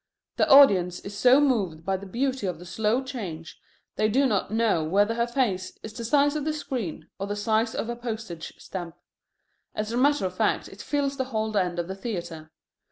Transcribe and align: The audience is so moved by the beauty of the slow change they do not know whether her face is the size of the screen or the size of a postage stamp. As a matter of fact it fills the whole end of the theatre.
The 0.37 0.49
audience 0.49 0.99
is 1.01 1.15
so 1.15 1.39
moved 1.39 1.85
by 1.85 1.95
the 1.95 2.07
beauty 2.07 2.47
of 2.47 2.57
the 2.57 2.65
slow 2.65 3.03
change 3.03 3.59
they 3.97 4.09
do 4.09 4.25
not 4.25 4.49
know 4.49 4.83
whether 4.83 5.13
her 5.13 5.27
face 5.27 5.77
is 5.83 5.93
the 5.93 6.03
size 6.03 6.35
of 6.35 6.43
the 6.43 6.53
screen 6.53 7.07
or 7.19 7.27
the 7.27 7.35
size 7.35 7.75
of 7.75 7.87
a 7.87 7.95
postage 7.95 8.51
stamp. 8.57 8.95
As 9.75 9.91
a 9.91 9.97
matter 9.97 10.25
of 10.25 10.33
fact 10.35 10.67
it 10.67 10.81
fills 10.81 11.17
the 11.17 11.25
whole 11.25 11.55
end 11.55 11.77
of 11.77 11.87
the 11.87 11.93
theatre. 11.93 12.51